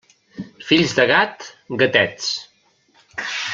Fills 0.69 0.95
de 0.99 1.05
gat, 1.11 1.45
gatets. 1.83 2.33